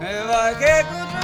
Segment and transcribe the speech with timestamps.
[0.00, 1.19] ਵਾਹਿਗੁਰੂ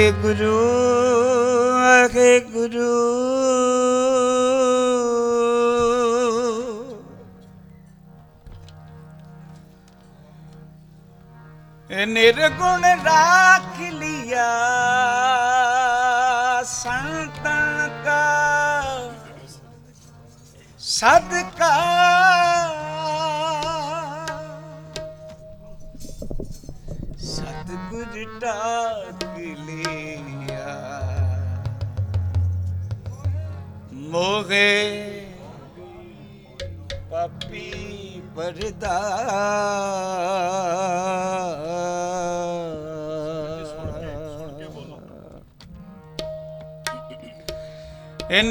[0.00, 0.79] ਵਾਹਿਗੁਰੂ।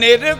[0.09, 0.33] ਇਹ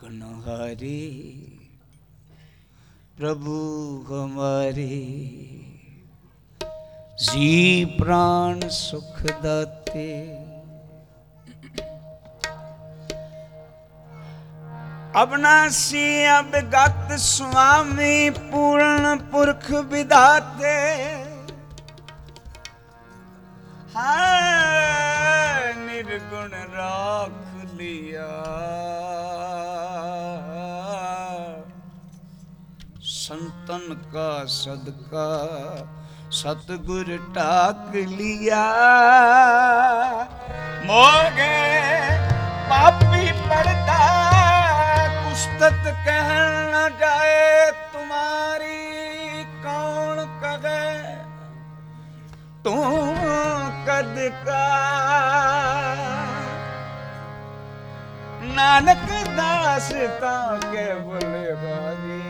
[0.00, 1.34] ਢਾਕਨ ਹਾਰੇ
[3.18, 4.86] ਪ੍ਰਭੂ ਹਮਾਰੇ
[7.22, 10.06] ਜੀ ਪ੍ਰਾਨ ਸੁਖ ਦਾਤੇ
[15.22, 16.06] ਅਬਨਾਸੀ
[16.38, 20.76] ਅਬਗਤ ਸੁਆਮੀ ਪੂਰਨ ਪੁਰਖ ਵਿਧਾਤੇ
[23.96, 27.50] ਹਾਂ ਨਿਰਗੁਣ ਰਾਖ
[33.30, 35.46] ਲਿਆ ਸੰਤਨ ਕਾ, ਸਦਕਾ,
[36.30, 38.64] ਸਤਗੁਰ ਢਾਕ ਲਿਆ।
[40.84, 41.58] ਮੋਗੇ
[42.70, 43.98] ਪਾਪੀ ਪੜਦਾ
[45.08, 51.16] ਕੁਸ਼ਤਤ ਕਹਿਣ ਨਾ ਜਾਏ, ਤੁਮਾਰੀ ਕੌਣ ਕਹੇ?
[52.64, 53.16] ਤੂੰ
[53.86, 54.68] ਕਦ ਕਾ?
[58.42, 62.29] ਨਾਨਕ ਦਾਸ ਤਾਂ ਕੇ ਬੋਲੇ ਬਾਜੀ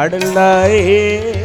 [0.00, 1.39] ਆਪ ਲੜ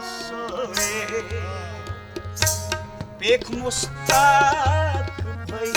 [0.00, 1.22] ਸੋਏ
[3.20, 5.20] ਪੇਖ ਮੁਸਤਾਕ
[5.50, 5.72] ਭਈ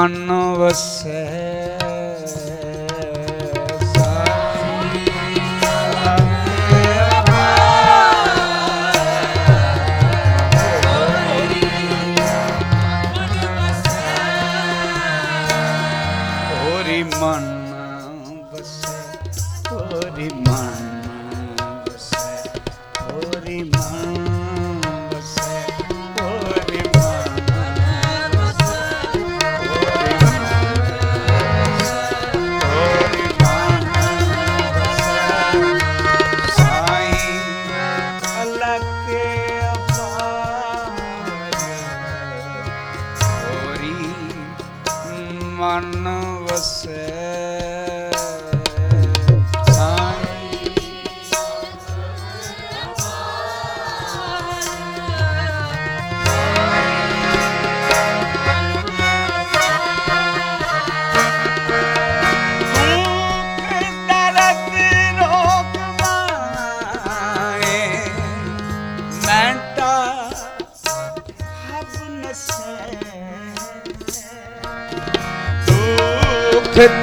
[0.00, 1.39] मानवस्य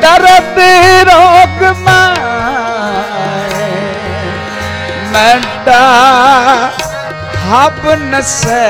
[0.07, 0.59] ਦਰਦ
[1.07, 2.15] ਰੋਗ ਮੈਂ
[5.11, 5.81] ਮੰਡਾ
[7.47, 8.67] ਹਬ ਨਸੈ।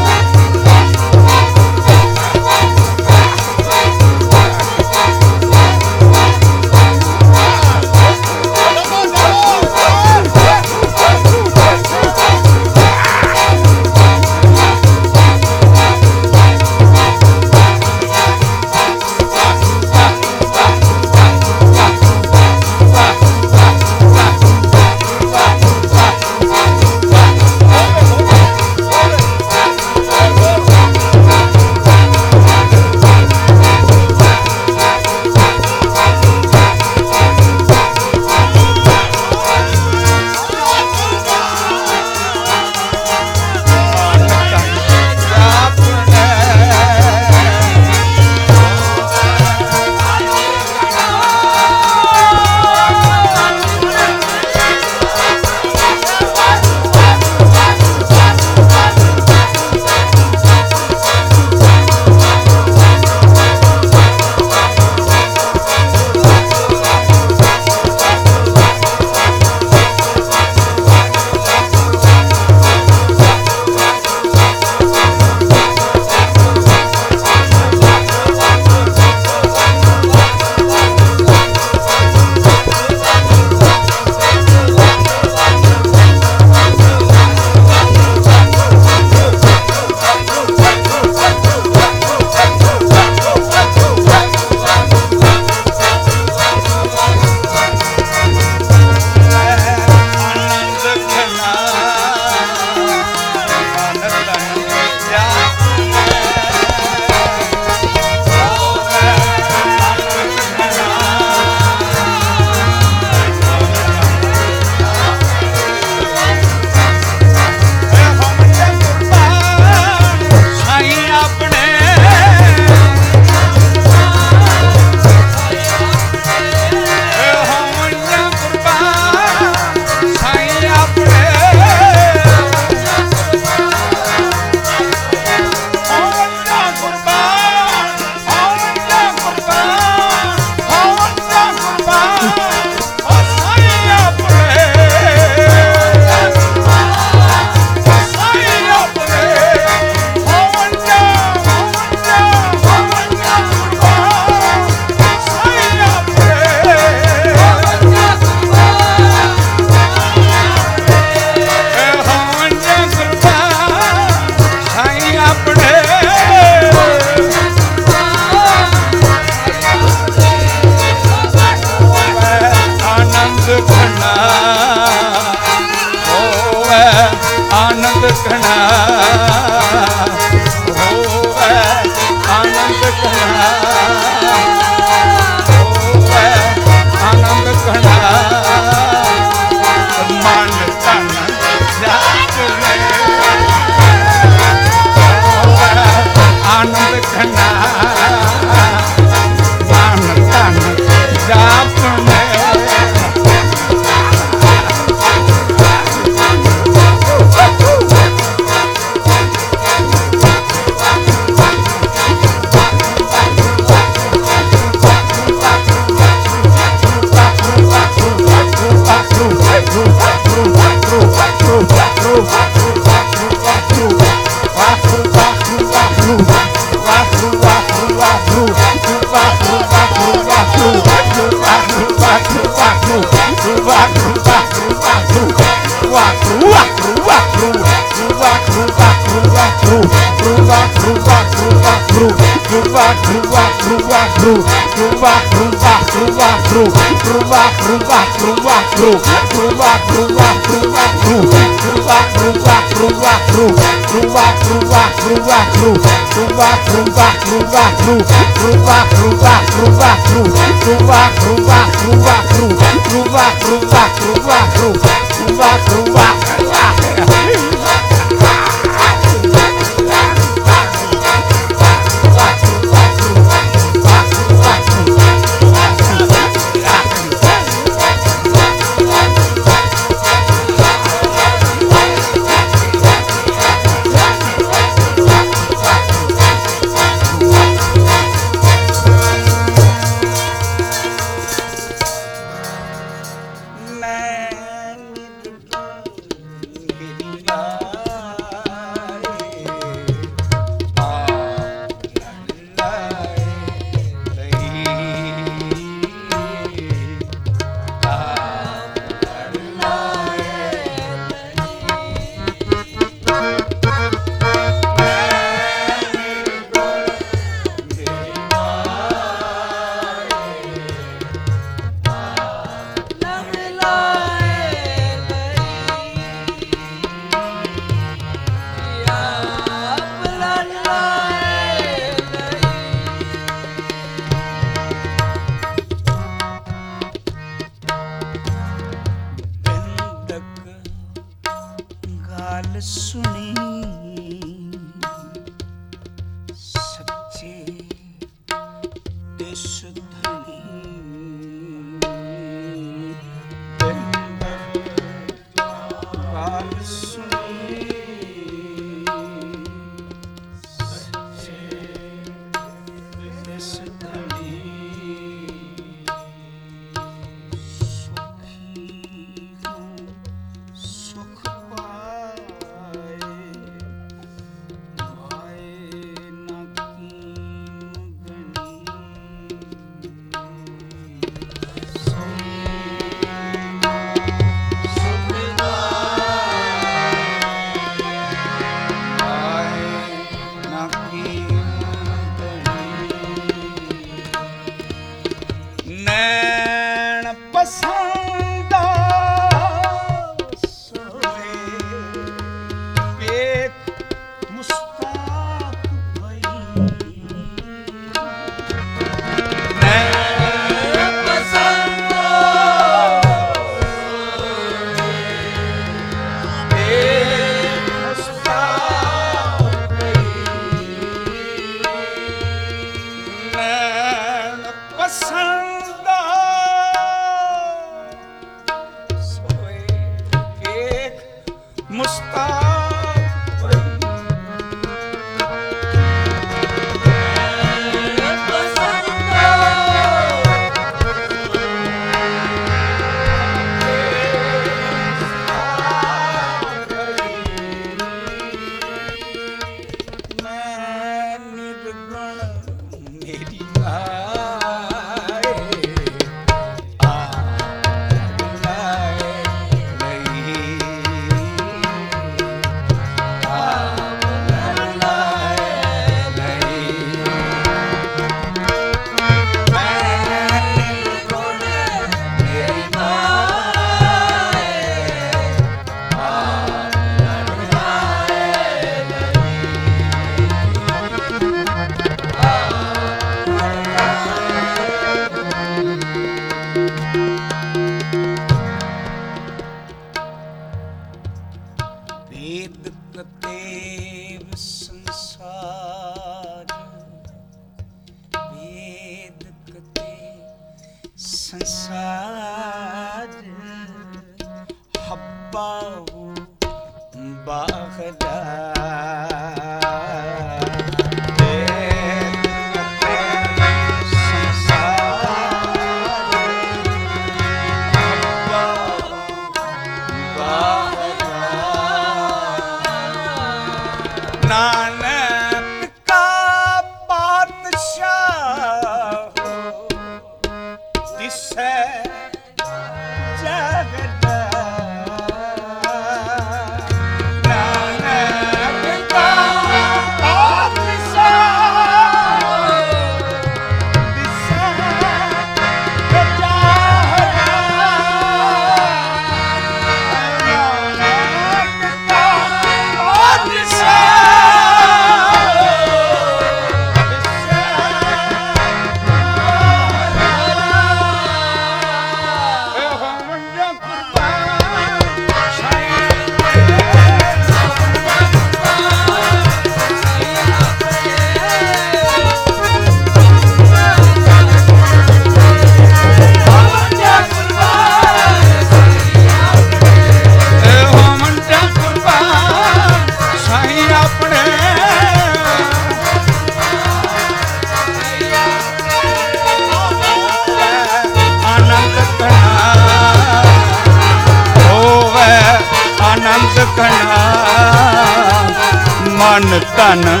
[599.02, 600.00] ਮਨ ਤਨ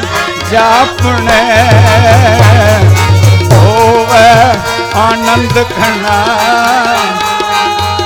[0.50, 1.40] ਜਾਪਣੇ।
[3.52, 4.28] ਹੋਵੇ
[5.00, 6.18] ਆਨੰਦ ਕਣਾ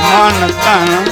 [0.04, 1.04] ਮਨ ਤਨ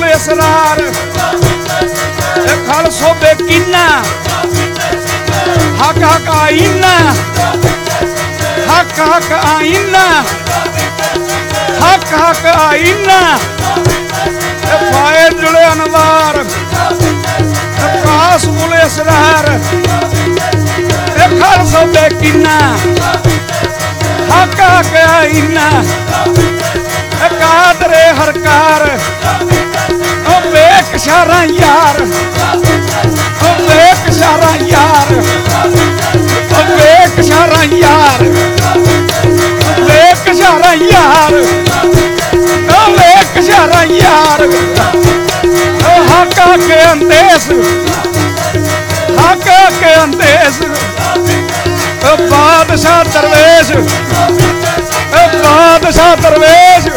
[0.00, 0.78] ਕਾਸ ਪੁਲ ਇਸਰਾਰ
[2.38, 3.86] ਇਹ ਖਲ ਸੋਬੇ ਕਿੰਨਾ।
[5.80, 6.92] ਹਕ ਹਕ ਆਇਨਾ।
[8.70, 10.04] ਹਕ ਹਕ ਆਇਨਾ।
[11.82, 13.18] ਹਕ ਹਕ ਆਇਨਾ।
[14.72, 16.44] ਇਹ ਪਾਏ ਜੁਲ ਅਨਵਾਰ।
[18.04, 19.58] ਕਾਸ ਪੁਲ ਇਸਰਾਰ
[21.16, 22.58] ਇਹ ਖਲ ਸੋਬੇ ਕਿੰਨਾ।
[24.32, 25.70] ਹਕ ਹਕ ਆਇਨਾ।
[27.24, 28.98] ਇਹ ਕਾਦਰੇ ਹਰਕਾਰ।
[31.00, 32.00] ਉਹ ਵੇਖ ਸ਼ਾਰਾਂ ਯਾਰ
[33.42, 35.12] ਉਹ ਵੇਖ ਸ਼ਾਰਾਂ ਯਾਰ
[36.52, 41.34] ਉਹ ਵੇਖ ਸ਼ਾਰਾਂ ਯਾਰ ਉਹ ਵੇਖ ਸ਼ਾਰਾਂ ਯਾਰ
[42.72, 44.42] ਉਹ ਵੇਖ ਸ਼ਾਰਾਂ ਯਾਰ
[45.88, 47.50] ਉਹ ਹਾਕਾ ਕੇ ਅੰਦੇਸ।
[49.18, 50.60] ਹਾਕਾ ਕੇ ਅੰਦੇਸ।
[52.04, 53.72] ਉਹ ਬਾਦਸ਼ਾਹ ਦਰਵੇਸ਼।
[55.14, 56.88] ਉਹ ਬਾਦਸ਼ਾਹ ਦਰਵੇਸ਼।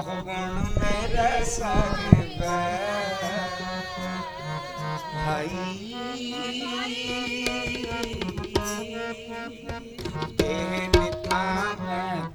[0.00, 2.40] ਬਹੁ ਗੁਣ ਮੇਰੇ ਸਾਹਿਬ
[5.16, 5.48] ਭਾਈ
[10.40, 12.29] ਇਹ ਨਿਤਾਂ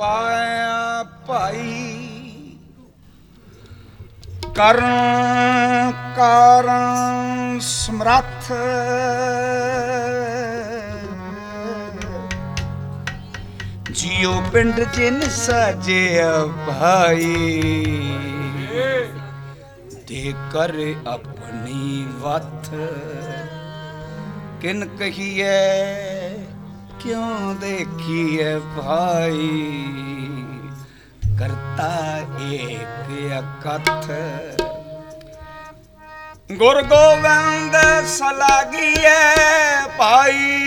[0.00, 2.56] ਉਪਾਇਆ ਭਾਈ।
[4.54, 8.52] ਕਰਨ ਕਾਰਨ ਸਮਰੱਥ।
[13.90, 17.52] ਜਿਉ ਪਿੰਡ ਜਿਨ ਸਾਜਿਆ ਭਾਈ।
[20.08, 20.72] ਤੇ ਕਰ
[21.06, 22.70] ਆਪਣੀ ਵਥ
[24.60, 26.19] ਕਿਨ ਕਹੀਏ
[27.00, 29.84] ਕਿਉਂ ਦੇਖੀਏ ਭਾਈ?
[31.38, 32.20] ਕਰਤਾ
[32.52, 34.10] ਏਕ ਅਕਥ।
[36.52, 37.76] ਗੁਰ ਗੋਬਿੰਦ
[38.06, 39.18] ਸਲਾਗੀਏ
[39.98, 40.66] ਭਾਈ।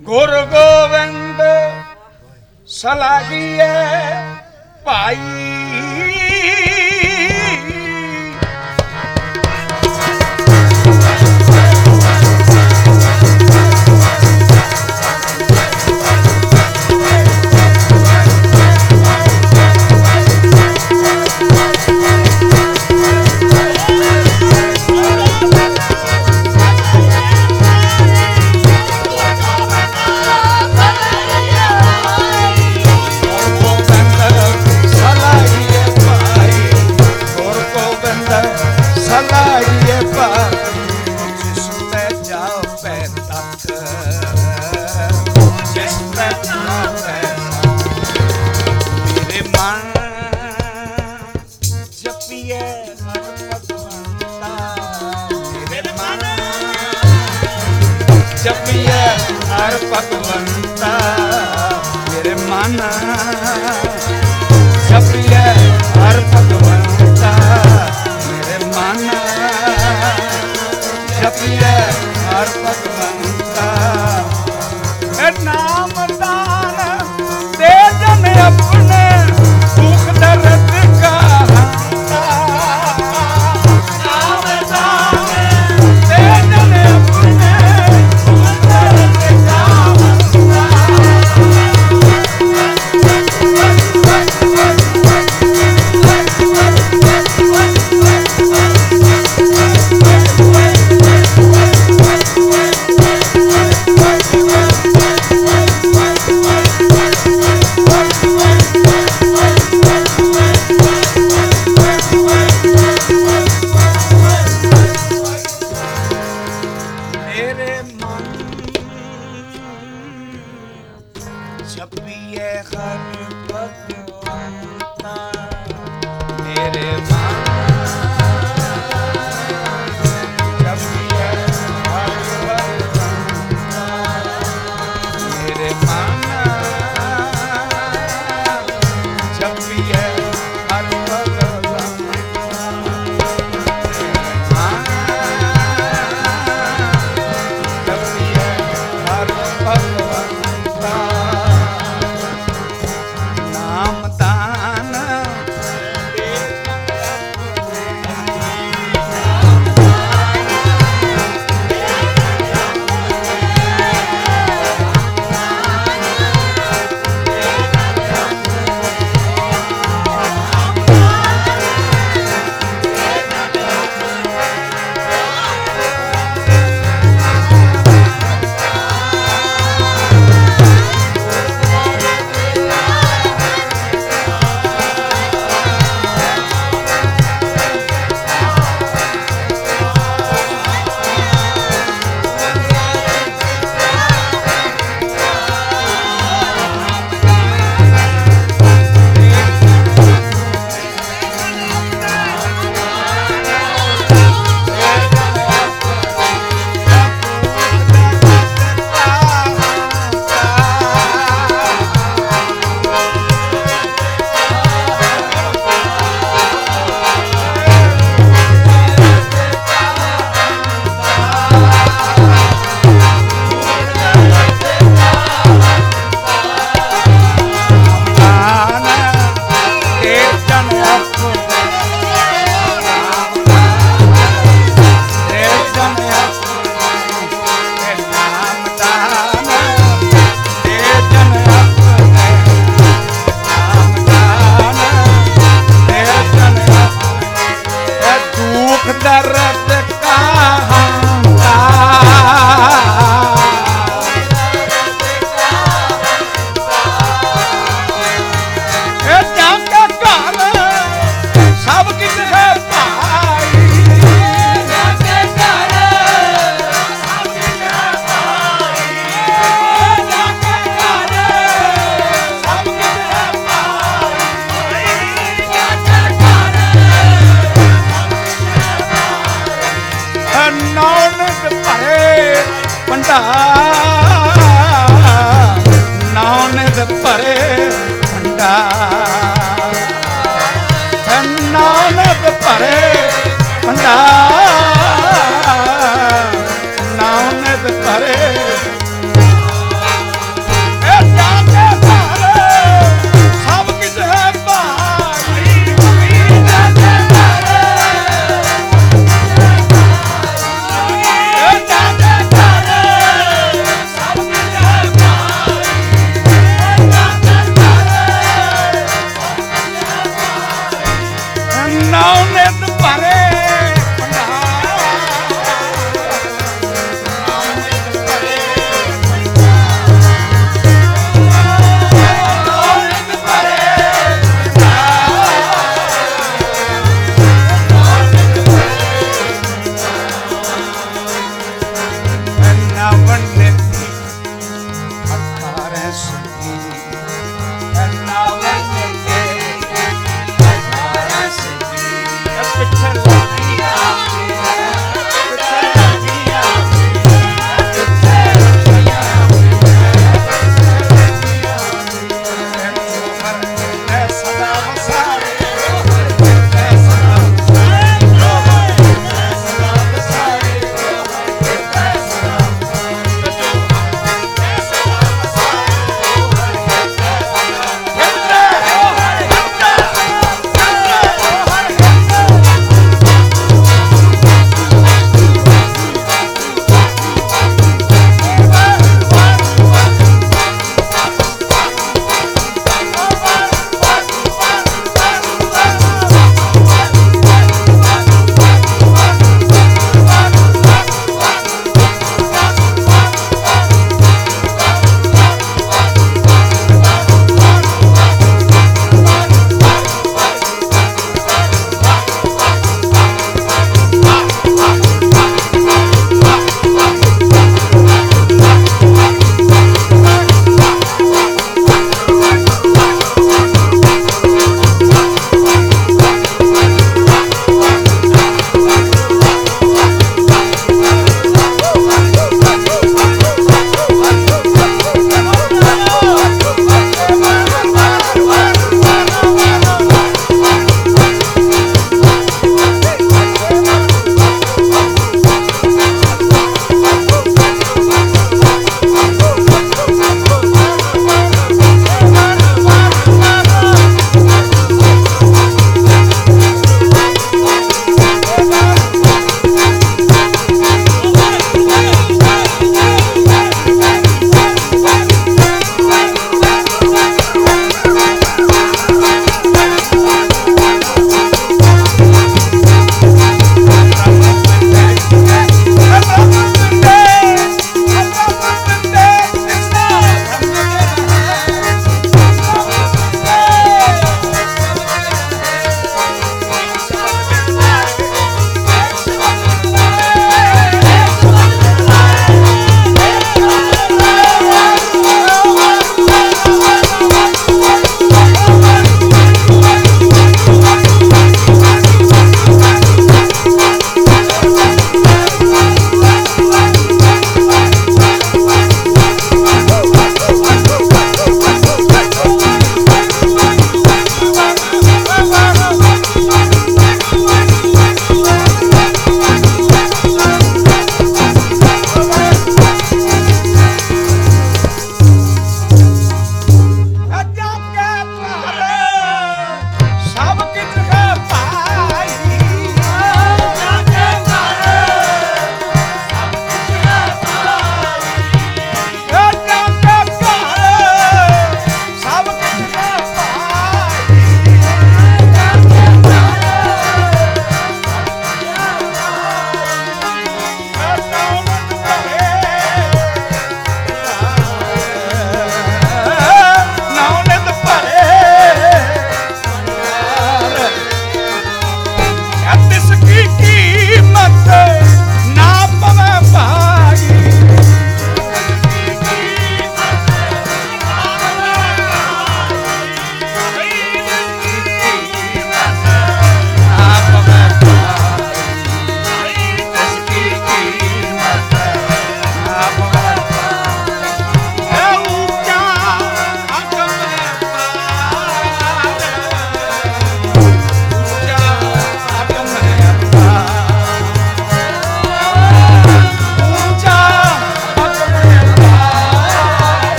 [0.00, 1.42] ਗੁਰ ਗੋਬਿੰਦ
[2.66, 3.72] ਸਲਾਹੀਏ
[4.84, 5.20] ਭਾਈ।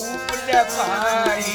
[0.00, 1.54] கூப்பிட பாடி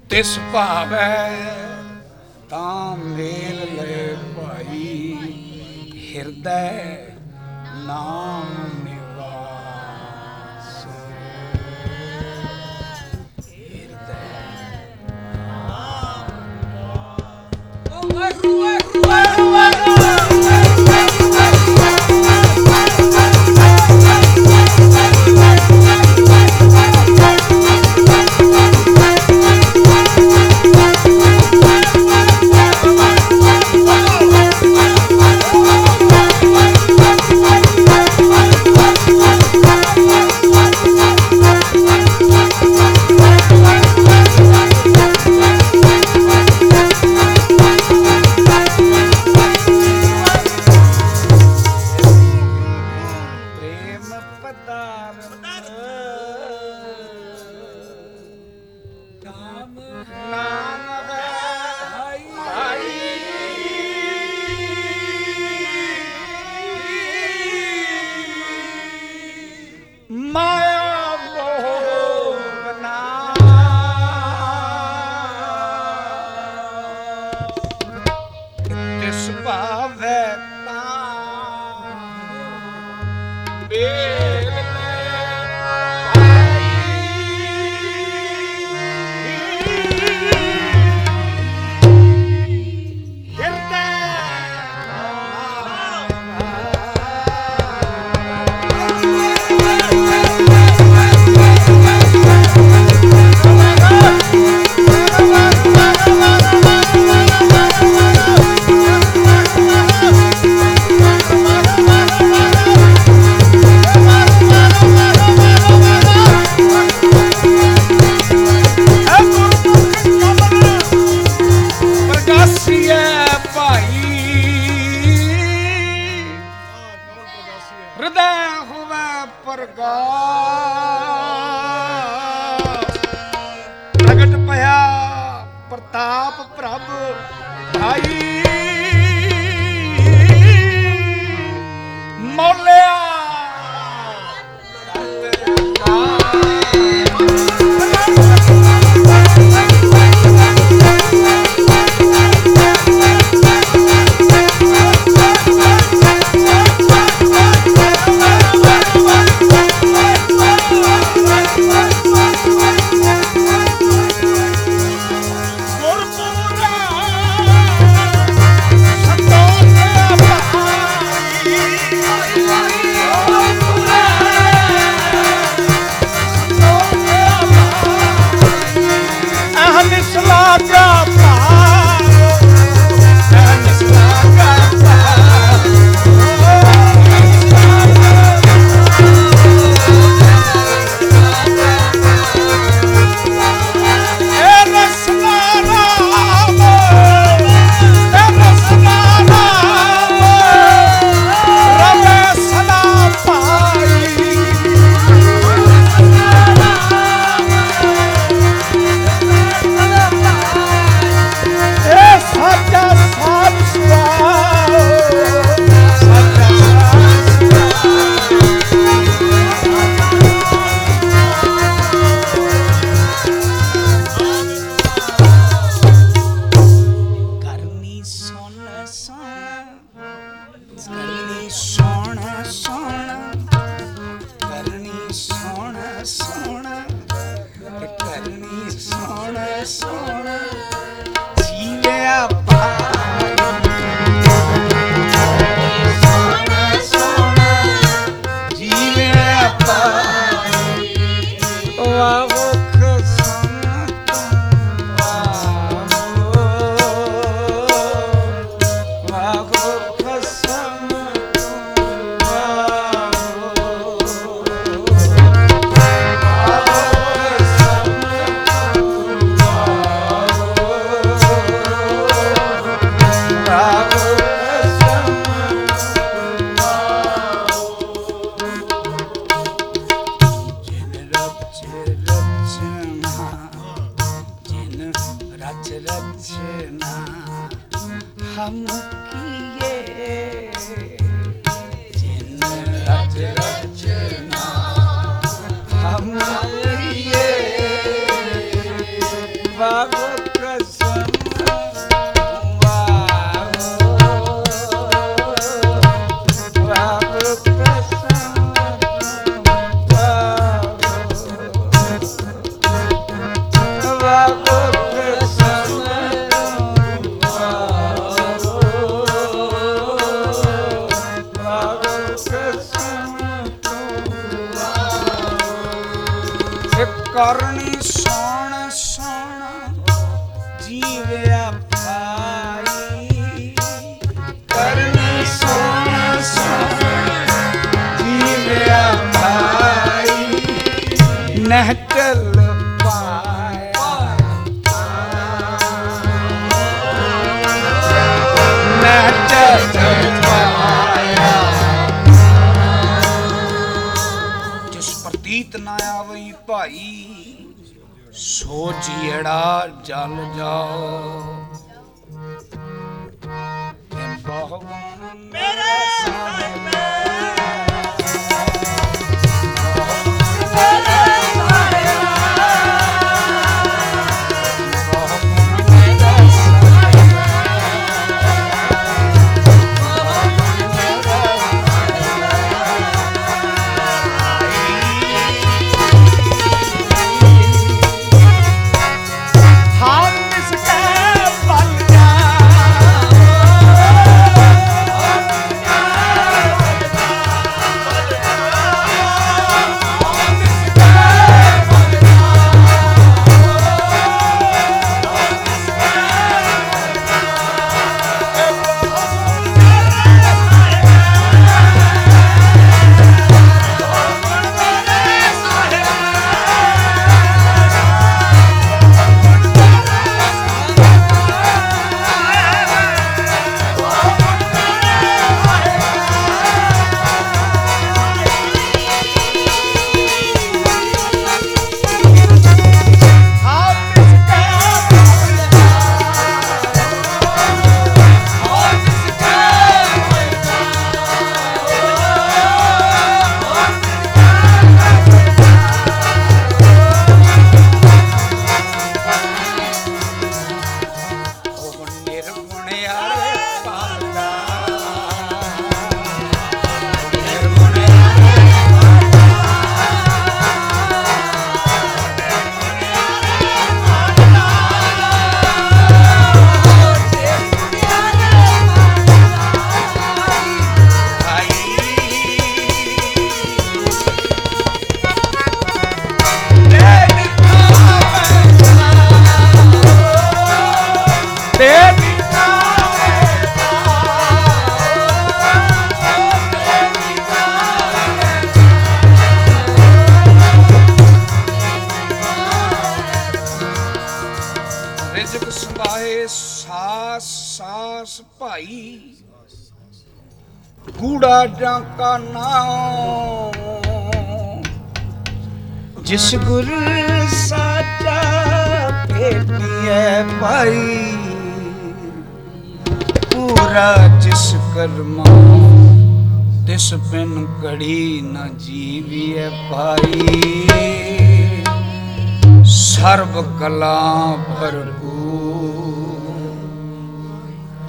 [0.10, 1.67] ਤਿਸ ਭਾਵੈ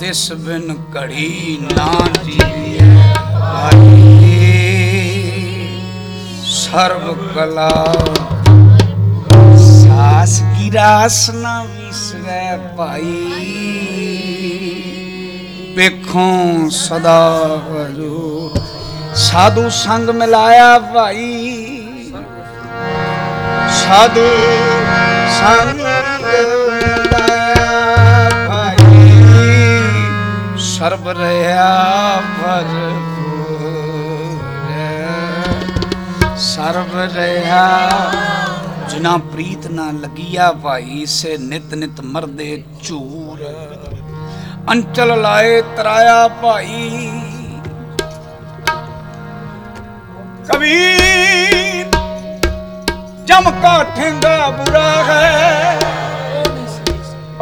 [0.08, 1.86] ਤਿਸ ਬਿਨ ਘੜੀ ਨਾ
[2.24, 2.84] ਜੀਵੀਐ
[3.32, 4.06] ਭਾਈ
[6.50, 7.68] ਸਰਬ ਕਲਾ।
[9.64, 13.12] ਸਾਸ ਕੀ ਰਾਸ ਨਾ ਵਿਸਰੈ ਭਾਈ,
[15.76, 17.20] ਵੇਖੋਂ ਸਦਾ
[17.66, 18.60] ਹਜੂਰ
[19.26, 22.12] ਸਾਧੂ ਸੰਗ ਮਿਲਾਇਆ ਭਾਈ,
[23.82, 24.28] ਸਾਧੂ
[25.40, 25.77] ਸੰਗ
[30.78, 33.56] ਸਰਬ ਰਹਾ ਭਰਪੂਰ
[36.38, 37.88] ਸਰਬ ਰਹਾ
[38.88, 43.42] ਜਿਨਾ ਪ੍ਰੀਤ ਨਾ ਲਗੀਆ ਭਾਈ, ਸੇ ਨਿਤ ਨਿਤ ਮਰਦੇ ਝੂਰ।
[44.70, 47.10] ਅੰਚਲ ਲਾਏ ਤਰਾਇਆ ਭਾਈ।
[50.52, 51.90] ਕਬੀਰ,
[53.24, 55.78] ਜਮ ਕਾ ਠੇਂਗਾ ਬੁਰਾ ਹੈ।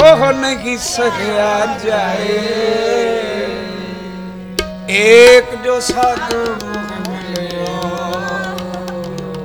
[0.03, 3.26] ਉਹ ਨਹੀਂ ਸਕਿਆ ਜਾਏ।
[4.89, 7.65] ਏਕ ਜੋ ਸਤਿਗੁਰ ਮਿਲਿਓ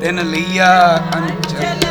[0.01, 0.73] ਤਿਨ ਲਿਆ
[1.15, 1.85] ਅੰਚਲ।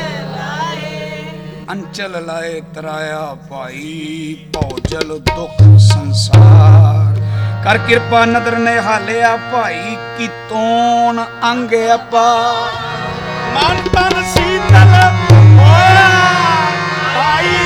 [1.73, 7.21] ਅੰਚਲ ਲਾਏ ਤਰਾਇਆ ਭਾਈ, ਭੌਜਲ ਦੁਖ ਸੰਸਾਰ।
[7.65, 12.27] ਕਰ ਕਿਰਪਾ ਨਦਰ ਨੇ ਹਾਲਿਆ ਭਾਈ, ਕੀ ਤੋਣ ਅੰਗ ਆਪਾ
[13.55, 14.95] ਮਨ ਤਨ ਸੀਤਲ
[15.59, 16.09] ਹੋਇਆ
[17.15, 17.59] ਭਾਈ।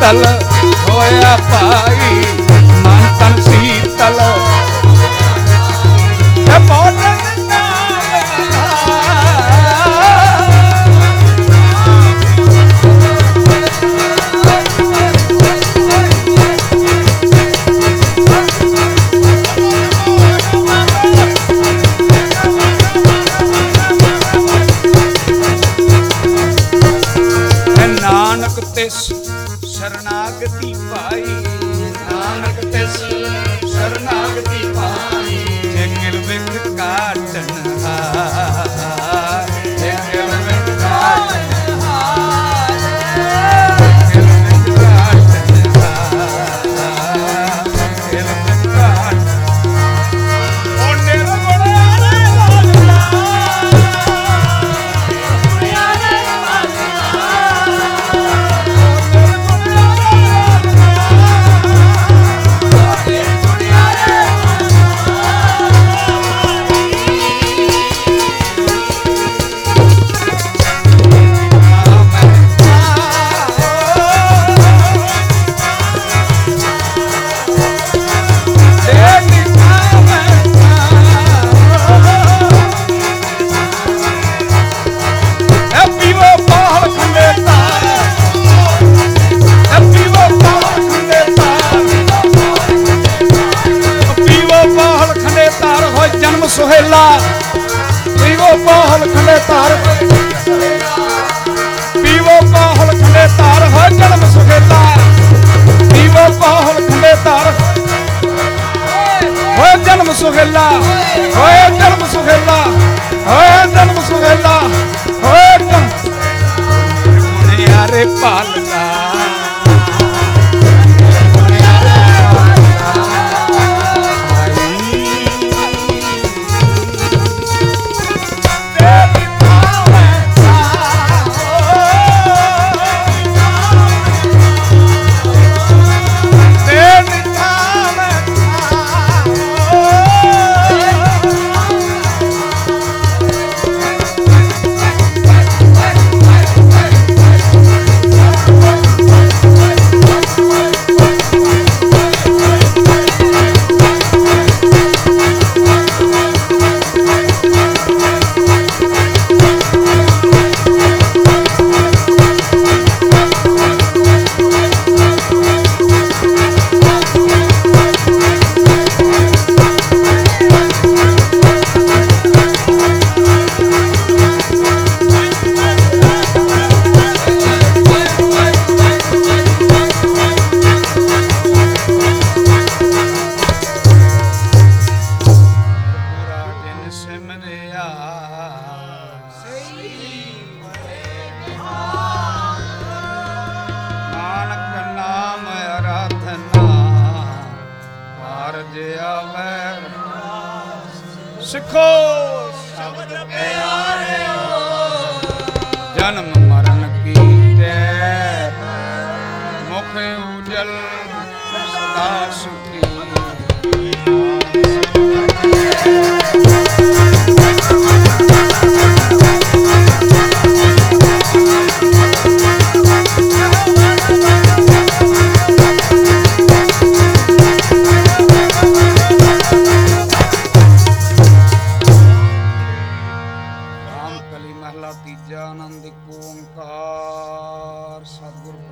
[0.00, 0.32] Sitala,
[0.88, 2.24] oh ya pai,
[2.80, 4.39] mantan Sitala.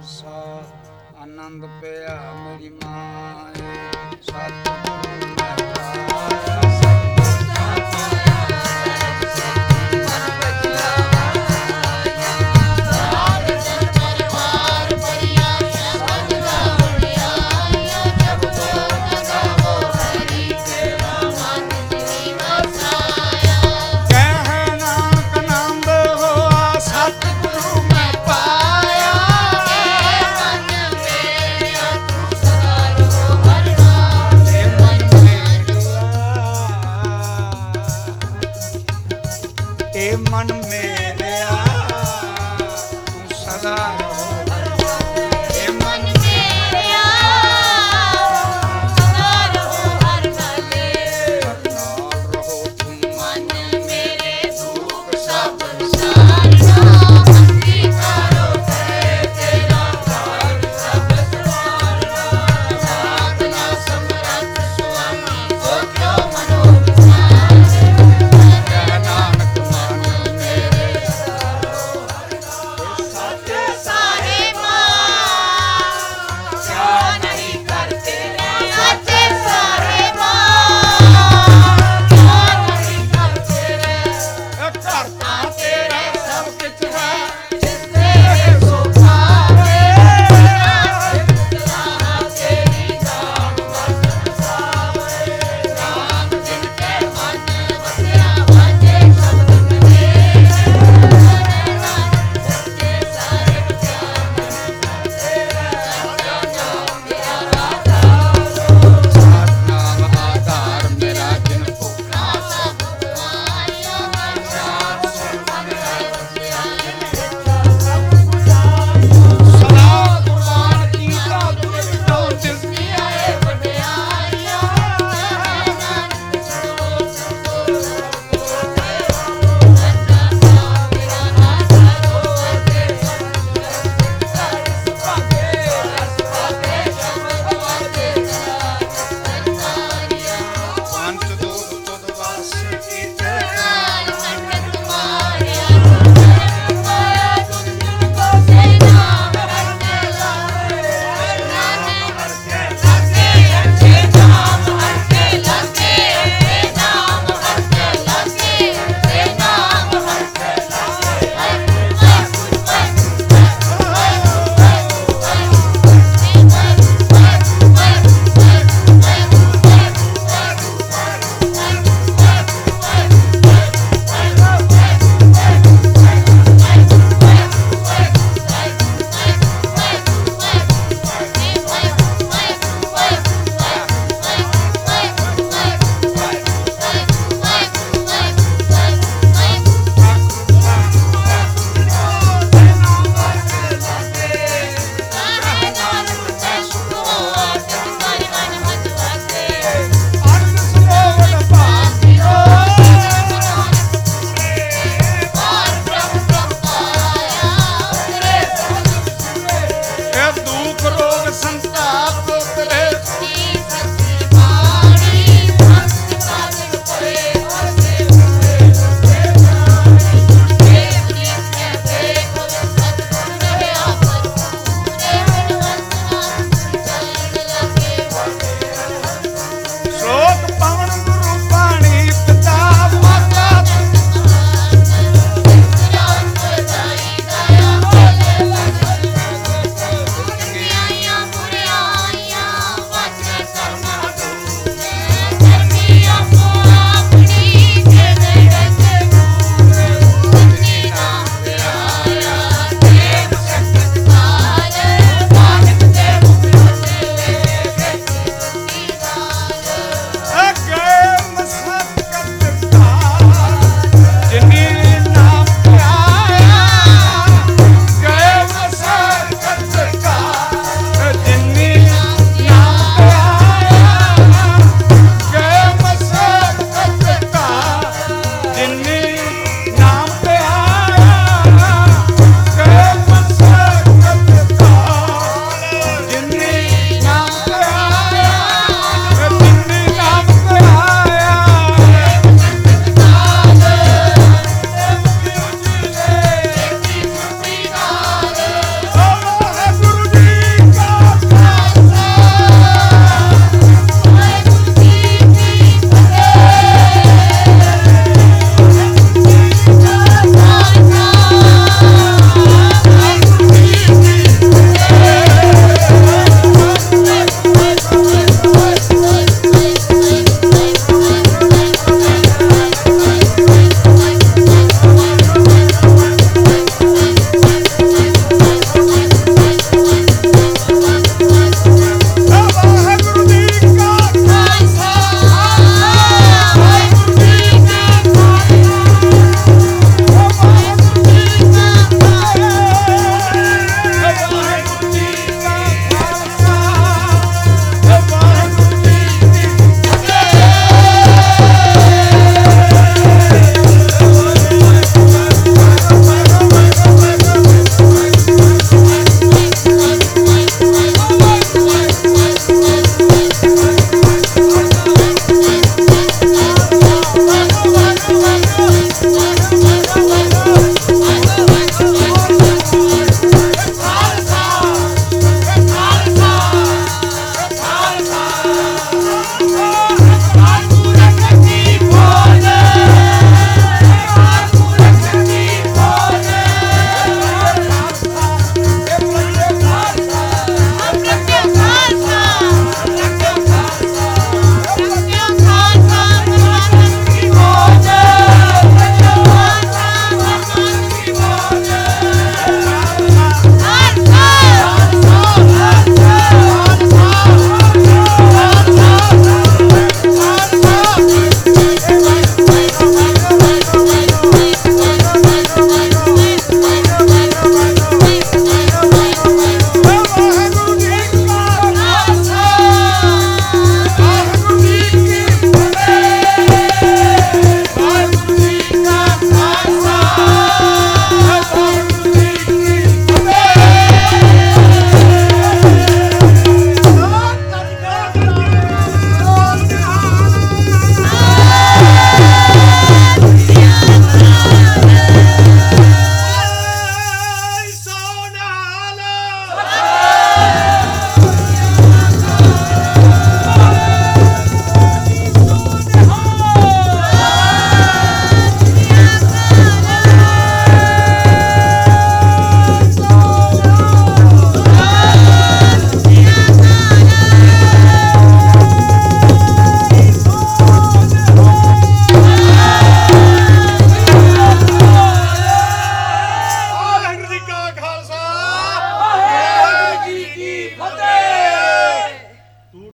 [0.08, 0.62] ਸਾ
[1.22, 4.97] ਆਨੰਦ ਪਿਆ ਮੇਰੀ ਮਾਏ ਸਤਿ